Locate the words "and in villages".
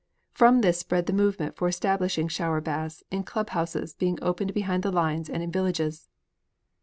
5.29-6.09